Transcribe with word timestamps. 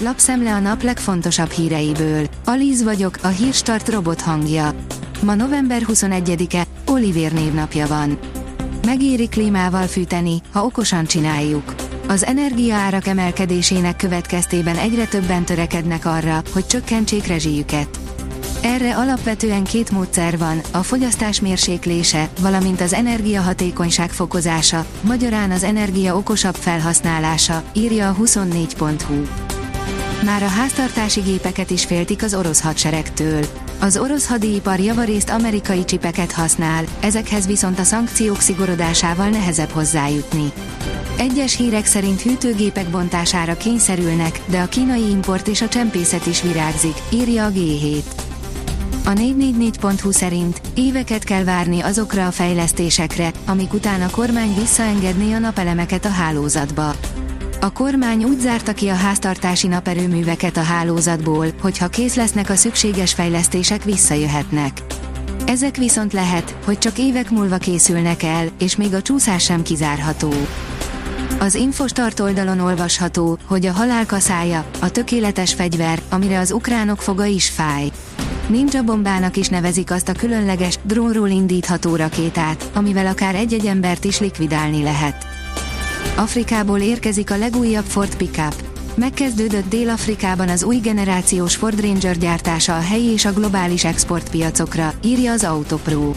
lapszemle 0.00 0.54
a 0.54 0.58
nap 0.58 0.82
legfontosabb 0.82 1.50
híreiből. 1.50 2.26
Alíz 2.44 2.82
vagyok, 2.82 3.18
a 3.22 3.28
hírstart 3.28 3.88
robot 3.88 4.20
hangja. 4.20 4.74
Ma 5.22 5.34
november 5.34 5.82
21-e, 5.86 6.66
Olivér 6.86 7.32
névnapja 7.32 7.86
van. 7.86 8.18
Megéri 8.86 9.28
klímával 9.28 9.86
fűteni, 9.86 10.40
ha 10.52 10.64
okosan 10.64 11.04
csináljuk. 11.04 11.74
Az 12.08 12.24
energiaárak 12.24 13.06
emelkedésének 13.06 13.96
következtében 13.96 14.76
egyre 14.76 15.06
többen 15.06 15.44
törekednek 15.44 16.04
arra, 16.04 16.42
hogy 16.52 16.66
csökkentsék 16.66 17.26
rezsijüket. 17.26 17.88
Erre 18.62 18.96
alapvetően 18.96 19.64
két 19.64 19.90
módszer 19.90 20.38
van, 20.38 20.60
a 20.72 20.82
fogyasztás 20.82 21.40
mérséklése, 21.40 22.28
valamint 22.40 22.80
az 22.80 22.92
energiahatékonyság 22.92 24.10
fokozása, 24.10 24.84
magyarán 25.00 25.50
az 25.50 25.62
energia 25.62 26.16
okosabb 26.16 26.54
felhasználása, 26.54 27.62
írja 27.72 28.08
a 28.08 28.14
24.hu. 28.14 29.47
Már 30.24 30.42
a 30.42 30.48
háztartási 30.48 31.20
gépeket 31.20 31.70
is 31.70 31.84
féltik 31.84 32.22
az 32.22 32.34
orosz 32.34 32.60
hadseregtől. 32.60 33.44
Az 33.80 33.96
orosz 33.96 34.28
hadipar 34.28 34.80
javarészt 34.80 35.30
amerikai 35.30 35.84
csipeket 35.84 36.32
használ, 36.32 36.84
ezekhez 37.00 37.46
viszont 37.46 37.78
a 37.78 37.82
szankciók 37.82 38.40
szigorodásával 38.40 39.28
nehezebb 39.28 39.70
hozzájutni. 39.70 40.52
Egyes 41.18 41.56
hírek 41.56 41.86
szerint 41.86 42.20
hűtőgépek 42.20 42.88
bontására 42.90 43.56
kényszerülnek, 43.56 44.40
de 44.46 44.60
a 44.60 44.68
kínai 44.68 45.10
import 45.10 45.48
és 45.48 45.62
a 45.62 45.68
csempészet 45.68 46.26
is 46.26 46.42
virágzik, 46.42 46.94
írja 47.12 47.44
a 47.44 47.50
G7. 47.50 48.02
A 49.04 49.10
444.hu 49.10 50.10
szerint 50.10 50.60
éveket 50.74 51.24
kell 51.24 51.44
várni 51.44 51.80
azokra 51.80 52.26
a 52.26 52.30
fejlesztésekre, 52.30 53.30
amik 53.46 53.72
után 53.72 54.02
a 54.02 54.10
kormány 54.10 54.54
visszaengedné 54.54 55.32
a 55.32 55.38
napelemeket 55.38 56.04
a 56.04 56.10
hálózatba. 56.10 56.94
A 57.68 57.72
kormány 57.72 58.24
úgy 58.24 58.40
zárta 58.40 58.72
ki 58.72 58.88
a 58.88 58.94
háztartási 58.94 59.66
naperőműveket 59.66 60.56
a 60.56 60.62
hálózatból, 60.62 61.46
hogy 61.60 61.78
ha 61.78 61.88
kész 61.88 62.14
lesznek 62.14 62.50
a 62.50 62.56
szükséges 62.56 63.12
fejlesztések 63.12 63.84
visszajöhetnek. 63.84 64.82
Ezek 65.46 65.76
viszont 65.76 66.12
lehet, 66.12 66.56
hogy 66.64 66.78
csak 66.78 66.98
évek 66.98 67.30
múlva 67.30 67.56
készülnek 67.56 68.22
el, 68.22 68.46
és 68.58 68.76
még 68.76 68.94
a 68.94 69.02
csúszás 69.02 69.42
sem 69.42 69.62
kizárható. 69.62 70.32
Az 71.38 71.54
Infostart 71.54 72.20
oldalon 72.20 72.60
olvasható, 72.60 73.38
hogy 73.44 73.66
a 73.66 73.72
halál 73.72 74.06
a 74.80 74.90
tökéletes 74.90 75.54
fegyver, 75.54 76.02
amire 76.08 76.38
az 76.38 76.52
ukránok 76.52 77.02
foga 77.02 77.24
is 77.24 77.48
fáj. 77.48 77.90
Ninja 78.46 78.82
bombának 78.82 79.36
is 79.36 79.48
nevezik 79.48 79.90
azt 79.90 80.08
a 80.08 80.12
különleges, 80.12 80.78
drónról 80.82 81.28
indítható 81.28 81.96
rakétát, 81.96 82.70
amivel 82.74 83.06
akár 83.06 83.34
egy-egy 83.34 83.66
embert 83.66 84.04
is 84.04 84.20
likvidálni 84.20 84.82
lehet. 84.82 85.37
Afrikából 86.18 86.78
érkezik 86.78 87.30
a 87.30 87.36
legújabb 87.36 87.84
Ford 87.84 88.16
Pickup. 88.16 88.54
Megkezdődött 88.94 89.68
Dél-Afrikában 89.68 90.48
az 90.48 90.62
új 90.62 90.76
generációs 90.76 91.56
Ford 91.56 91.80
Ranger 91.80 92.16
gyártása 92.18 92.76
a 92.76 92.80
helyi 92.80 93.12
és 93.12 93.24
a 93.24 93.32
globális 93.32 93.84
exportpiacokra, 93.84 94.92
írja 95.04 95.32
az 95.32 95.44
Autopro. 95.44 96.12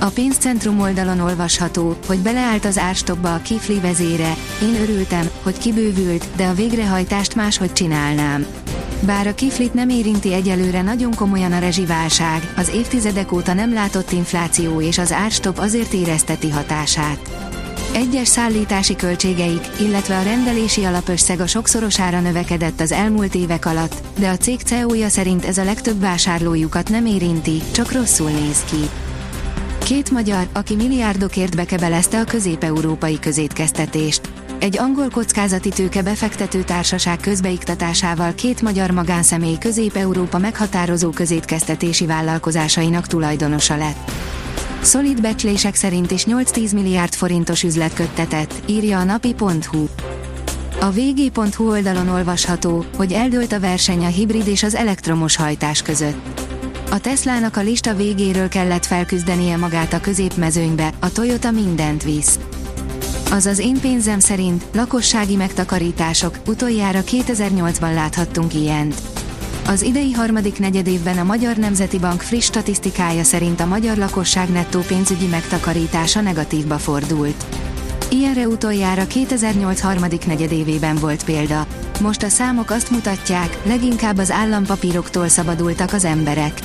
A 0.00 0.06
pénzcentrum 0.06 0.80
oldalon 0.80 1.20
olvasható, 1.20 1.96
hogy 2.06 2.18
beleállt 2.18 2.64
az 2.64 2.78
árstokba 2.78 3.34
a 3.34 3.42
Kifli 3.42 3.80
vezére, 3.80 4.36
én 4.62 4.74
örültem, 4.74 5.28
hogy 5.42 5.58
kibővült, 5.58 6.26
de 6.36 6.46
a 6.46 6.54
végrehajtást 6.54 7.34
máshogy 7.34 7.72
csinálnám. 7.72 8.46
Bár 9.00 9.26
a 9.26 9.34
kiflit 9.34 9.74
nem 9.74 9.88
érinti 9.88 10.32
egyelőre 10.32 10.82
nagyon 10.82 11.14
komolyan 11.14 11.52
a 11.52 11.58
rezsiválság, 11.58 12.52
az 12.56 12.68
évtizedek 12.68 13.32
óta 13.32 13.54
nem 13.54 13.72
látott 13.72 14.12
infláció 14.12 14.80
és 14.80 14.98
az 14.98 15.12
árstop 15.12 15.58
azért 15.58 15.92
érezteti 15.92 16.50
hatását. 16.50 17.30
Egyes 17.94 18.28
szállítási 18.28 18.96
költségeik, 18.96 19.66
illetve 19.80 20.18
a 20.18 20.22
rendelési 20.22 20.84
alapösszeg 20.84 21.40
a 21.40 21.46
sokszorosára 21.46 22.20
növekedett 22.20 22.80
az 22.80 22.92
elmúlt 22.92 23.34
évek 23.34 23.66
alatt, 23.66 23.94
de 24.18 24.28
a 24.28 24.36
cég 24.36 24.60
CEO-ja 24.60 25.08
szerint 25.08 25.44
ez 25.44 25.58
a 25.58 25.64
legtöbb 25.64 26.00
vásárlójukat 26.00 26.88
nem 26.88 27.06
érinti, 27.06 27.62
csak 27.72 27.92
rosszul 27.92 28.30
néz 28.30 28.64
ki. 28.64 28.88
Két 29.84 30.10
magyar, 30.10 30.46
aki 30.52 30.74
milliárdokért 30.74 31.56
bekebelezte 31.56 32.20
a 32.20 32.24
közép-európai 32.24 33.18
közétkeztetést. 33.18 34.20
Egy 34.58 34.78
angol 34.78 35.08
kockázati 35.08 35.68
tőke 35.68 36.02
befektető 36.02 36.62
társaság 36.62 37.20
közbeiktatásával 37.20 38.34
két 38.34 38.62
magyar 38.62 38.90
magánszemély 38.90 39.58
Közép-Európa 39.58 40.38
meghatározó 40.38 41.10
közétkeztetési 41.10 42.06
vállalkozásainak 42.06 43.06
tulajdonosa 43.06 43.76
lett. 43.76 44.10
Szolid 44.82 45.20
becslések 45.20 45.74
szerint 45.74 46.10
is 46.10 46.24
8-10 46.28 46.74
milliárd 46.74 47.14
forintos 47.14 47.62
üzlet 47.62 47.94
köttetett, 47.94 48.54
írja 48.66 48.98
a 48.98 49.04
napi.hu. 49.04 49.86
A 50.80 50.90
vg.hu 50.90 51.70
oldalon 51.70 52.08
olvasható, 52.08 52.84
hogy 52.96 53.12
eldőlt 53.12 53.52
a 53.52 53.60
verseny 53.60 54.04
a 54.04 54.08
hibrid 54.08 54.46
és 54.46 54.62
az 54.62 54.74
elektromos 54.74 55.36
hajtás 55.36 55.82
között. 55.82 56.40
A 56.90 57.00
Teslának 57.00 57.56
a 57.56 57.60
lista 57.60 57.94
végéről 57.94 58.48
kellett 58.48 58.86
felküzdenie 58.86 59.56
magát 59.56 59.92
a 59.92 60.00
középmezőnybe, 60.00 60.92
a 61.00 61.12
Toyota 61.12 61.50
mindent 61.50 62.02
visz. 62.02 62.38
Az 63.30 63.58
én 63.58 63.80
pénzem 63.80 64.18
szerint 64.18 64.64
lakossági 64.72 65.36
megtakarítások, 65.36 66.36
utoljára 66.46 67.00
2008-ban 67.02 67.94
láthattunk 67.94 68.54
ilyent. 68.54 69.21
Az 69.66 69.82
idei 69.82 70.12
harmadik 70.12 70.58
negyedévben 70.58 71.18
a 71.18 71.22
Magyar 71.22 71.56
Nemzeti 71.56 71.98
Bank 71.98 72.20
friss 72.20 72.44
statisztikája 72.44 73.22
szerint 73.22 73.60
a 73.60 73.66
magyar 73.66 73.96
lakosság 73.96 74.48
nettó 74.48 74.80
pénzügyi 74.80 75.26
megtakarítása 75.26 76.20
negatívba 76.20 76.78
fordult. 76.78 77.44
Ilyenre 78.10 78.46
utoljára 78.46 79.06
2008 79.06 79.80
harmadik 79.80 80.26
negyedévében 80.26 80.96
volt 80.96 81.24
példa. 81.24 81.66
Most 82.00 82.22
a 82.22 82.28
számok 82.28 82.70
azt 82.70 82.90
mutatják, 82.90 83.58
leginkább 83.64 84.18
az 84.18 84.30
állampapíroktól 84.30 85.28
szabadultak 85.28 85.92
az 85.92 86.04
emberek. 86.04 86.60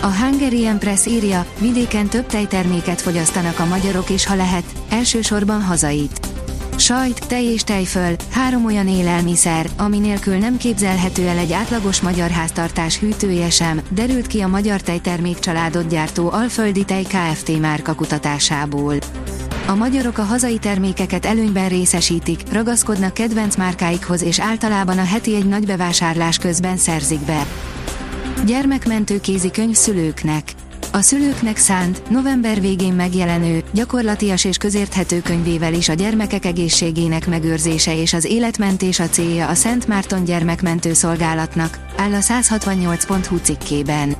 A 0.00 0.06
Hungarian 0.06 0.78
Press 0.78 1.06
írja, 1.06 1.46
vidéken 1.58 2.08
több 2.08 2.26
tejterméket 2.26 3.00
fogyasztanak 3.00 3.58
a 3.58 3.66
magyarok 3.66 4.10
és 4.10 4.26
ha 4.26 4.34
lehet, 4.34 4.64
elsősorban 4.88 5.62
hazait. 5.62 6.28
Sajt, 6.80 7.26
tej 7.26 7.44
és 7.44 7.62
tejföl, 7.62 8.14
három 8.30 8.64
olyan 8.64 8.88
élelmiszer, 8.88 9.70
ami 9.76 9.98
nélkül 9.98 10.36
nem 10.36 10.56
képzelhető 10.56 11.26
el 11.26 11.38
egy 11.38 11.52
átlagos 11.52 12.00
magyar 12.00 12.30
háztartás 12.30 12.98
hűtője 12.98 13.50
sem, 13.50 13.80
derült 13.90 14.26
ki 14.26 14.40
a 14.40 14.48
Magyar 14.48 14.80
Tejtermék 14.80 15.38
családot 15.38 15.88
gyártó 15.88 16.30
Alföldi 16.30 16.84
Tej 16.84 17.02
Kft. 17.02 17.58
márka 17.58 17.94
kutatásából. 17.94 18.94
A 19.66 19.74
magyarok 19.74 20.18
a 20.18 20.22
hazai 20.22 20.58
termékeket 20.58 21.26
előnyben 21.26 21.68
részesítik, 21.68 22.42
ragaszkodnak 22.52 23.14
kedvenc 23.14 23.56
márkáikhoz 23.56 24.22
és 24.22 24.40
általában 24.40 24.98
a 24.98 25.04
heti 25.04 25.34
egy 25.34 25.46
nagy 25.46 25.66
bevásárlás 25.66 26.38
közben 26.38 26.76
szerzik 26.76 27.20
be. 27.20 27.46
Gyermekmentő 28.46 29.20
kézikönyv 29.20 29.74
szülőknek. 29.74 30.52
A 30.92 31.00
szülőknek 31.00 31.56
szánt, 31.56 32.10
november 32.10 32.60
végén 32.60 32.92
megjelenő, 32.92 33.62
gyakorlatias 33.72 34.44
és 34.44 34.56
közérthető 34.56 35.20
könyvével 35.20 35.74
is 35.74 35.88
a 35.88 35.92
gyermekek 35.92 36.44
egészségének 36.44 37.28
megőrzése 37.28 37.96
és 37.96 38.12
az 38.12 38.24
életmentés 38.24 39.00
a 39.00 39.08
célja 39.08 39.48
a 39.48 39.54
Szent 39.54 39.86
Márton 39.86 40.24
gyermekmentő 40.24 40.92
szolgálatnak, 40.92 41.78
áll 41.96 42.12
a 42.12 42.20
168.hu 42.20 43.36
cikkében. 43.36 44.16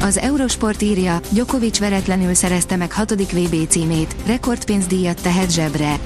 Az 0.00 0.18
Eurosport 0.18 0.82
írja, 0.82 1.20
Djokovic 1.30 1.78
veretlenül 1.78 2.34
szerezte 2.34 2.76
meg 2.76 2.92
hatodik 2.92 3.32
VB 3.32 3.68
címét, 3.68 4.16
rekordpénzdíjat 4.26 5.22
tehet 5.22 5.50
zsebre. 5.50 5.98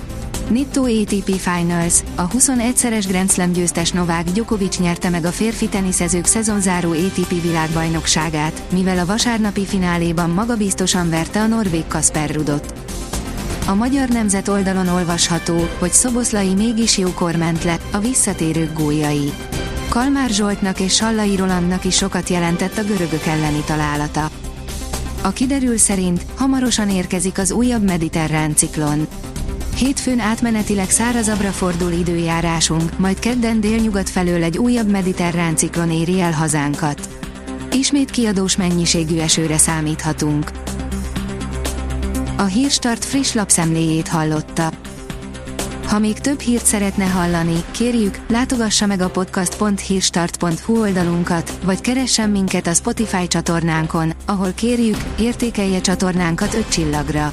Nitto 0.50 0.82
ATP 0.82 1.30
Finals, 1.38 2.02
a 2.14 2.28
21-szeres 2.28 3.04
Grand 3.08 3.30
Slam 3.30 3.52
győztes 3.52 3.92
Novák 3.92 4.24
Djokovic 4.24 4.78
nyerte 4.78 5.10
meg 5.10 5.24
a 5.24 5.30
férfi 5.30 5.68
teniszezők 5.68 6.24
szezonzáró 6.24 6.90
ATP 6.90 7.42
világbajnokságát, 7.42 8.62
mivel 8.72 8.98
a 8.98 9.06
vasárnapi 9.06 9.64
fináléban 9.64 10.30
magabiztosan 10.30 11.10
verte 11.10 11.40
a 11.40 11.46
norvég 11.46 11.86
Kasper 11.86 12.30
Rudot. 12.30 12.74
A 13.66 13.74
magyar 13.74 14.08
nemzet 14.08 14.48
oldalon 14.48 14.88
olvasható, 14.88 15.68
hogy 15.78 15.92
Szoboszlai 15.92 16.54
mégis 16.54 16.98
jókor 16.98 17.36
ment 17.36 17.64
le, 17.64 17.78
a 17.92 17.98
visszatérők 17.98 18.72
góljai. 18.72 19.32
Kalmár 19.88 20.30
Zsoltnak 20.30 20.80
és 20.80 20.94
Sallai 20.94 21.36
Rolandnak 21.36 21.84
is 21.84 21.96
sokat 21.96 22.28
jelentett 22.28 22.78
a 22.78 22.84
görögök 22.84 23.26
elleni 23.26 23.62
találata. 23.66 24.30
A 25.22 25.30
kiderül 25.30 25.76
szerint 25.76 26.26
hamarosan 26.34 26.90
érkezik 26.90 27.38
az 27.38 27.52
újabb 27.52 27.82
mediterrán 27.82 28.54
ciklon. 28.56 29.06
Hétfőn 29.76 30.20
átmenetileg 30.20 30.90
szárazabbra 30.90 31.50
fordul 31.50 31.92
időjárásunk, 31.92 32.98
majd 32.98 33.18
kedden 33.18 33.60
délnyugat 33.60 34.10
felől 34.10 34.42
egy 34.42 34.58
újabb 34.58 34.90
mediterrán 34.90 35.56
ciklon 35.56 35.90
éri 35.90 36.20
el 36.20 36.32
hazánkat. 36.32 37.08
Ismét 37.72 38.10
kiadós 38.10 38.56
mennyiségű 38.56 39.18
esőre 39.18 39.58
számíthatunk. 39.58 40.50
A 42.36 42.42
Hírstart 42.42 43.04
friss 43.04 43.32
lapszemléjét 43.32 44.08
hallotta. 44.08 44.72
Ha 45.86 45.98
még 45.98 46.18
több 46.18 46.40
hírt 46.40 46.66
szeretne 46.66 47.04
hallani, 47.04 47.64
kérjük, 47.70 48.18
látogassa 48.28 48.86
meg 48.86 49.00
a 49.00 49.10
podcast.hírstart.hu 49.10 50.80
oldalunkat, 50.80 51.58
vagy 51.64 51.80
keressen 51.80 52.30
minket 52.30 52.66
a 52.66 52.74
Spotify 52.74 53.26
csatornánkon, 53.26 54.12
ahol 54.26 54.52
kérjük, 54.52 54.98
értékelje 55.18 55.80
csatornánkat 55.80 56.54
5 56.54 56.68
csillagra. 56.68 57.32